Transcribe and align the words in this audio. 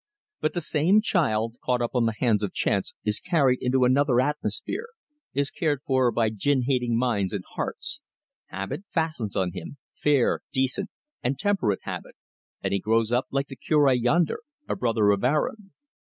But 0.39 0.53
the 0.55 0.61
same 0.61 0.99
child 1.03 1.57
caught 1.63 1.79
up 1.83 1.91
on 1.93 2.07
the 2.07 2.15
hands 2.17 2.41
of 2.41 2.53
chance 2.53 2.95
is 3.05 3.19
carried 3.19 3.61
into 3.61 3.83
another 3.85 4.19
atmosphere, 4.19 4.87
is 5.35 5.51
cared 5.51 5.83
for 5.85 6.11
by 6.11 6.31
ginhating 6.31 6.93
minds 6.95 7.33
and 7.33 7.43
hearts: 7.53 8.01
habit 8.47 8.83
fastens 8.89 9.35
on 9.35 9.51
him 9.51 9.77
fair, 9.93 10.41
decent, 10.51 10.89
and 11.21 11.37
temperate 11.37 11.81
habit 11.83 12.15
and 12.63 12.73
he 12.73 12.79
grows 12.79 13.11
up 13.11 13.27
like 13.29 13.47
the 13.47 13.55
Cure 13.55 13.93
yonder, 13.93 14.39
a 14.67 14.75
brother 14.75 15.11
of 15.11 15.23
Aaron. 15.23 15.71